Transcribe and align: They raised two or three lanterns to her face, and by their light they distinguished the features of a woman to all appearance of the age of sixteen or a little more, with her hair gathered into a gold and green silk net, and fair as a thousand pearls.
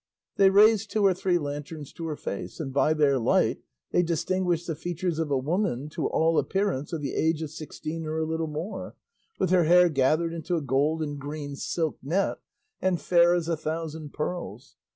They 0.37 0.49
raised 0.49 0.89
two 0.89 1.05
or 1.05 1.13
three 1.13 1.37
lanterns 1.37 1.93
to 1.93 2.07
her 2.07 2.15
face, 2.15 2.59
and 2.59 2.73
by 2.73 2.95
their 2.95 3.19
light 3.19 3.59
they 3.91 4.01
distinguished 4.01 4.65
the 4.65 4.73
features 4.73 5.19
of 5.19 5.29
a 5.29 5.37
woman 5.37 5.89
to 5.89 6.07
all 6.07 6.39
appearance 6.39 6.91
of 6.91 7.01
the 7.01 7.13
age 7.13 7.43
of 7.43 7.51
sixteen 7.51 8.07
or 8.07 8.17
a 8.17 8.25
little 8.25 8.47
more, 8.47 8.95
with 9.37 9.51
her 9.51 9.65
hair 9.65 9.89
gathered 9.89 10.33
into 10.33 10.55
a 10.55 10.61
gold 10.63 11.03
and 11.03 11.19
green 11.19 11.55
silk 11.55 11.99
net, 12.01 12.39
and 12.81 12.99
fair 12.99 13.35
as 13.35 13.47
a 13.47 13.55
thousand 13.55 14.11
pearls. 14.11 14.75